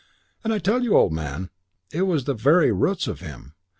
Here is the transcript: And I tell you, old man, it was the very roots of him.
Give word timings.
And 0.43 0.51
I 0.51 0.57
tell 0.57 0.81
you, 0.81 0.97
old 0.97 1.13
man, 1.13 1.51
it 1.93 2.01
was 2.07 2.23
the 2.23 2.33
very 2.33 2.71
roots 2.71 3.05
of 3.05 3.19
him. 3.19 3.53